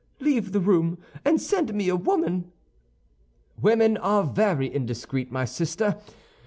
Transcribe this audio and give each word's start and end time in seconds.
Leave 0.19 0.51
the 0.51 0.59
room, 0.59 0.97
and 1.23 1.39
send 1.39 1.75
me 1.75 1.87
a 1.87 1.95
woman." 1.95 2.51
"Women 3.61 3.97
are 3.97 4.23
very 4.23 4.65
indiscreet, 4.73 5.31
my 5.31 5.45
sister. 5.45 5.99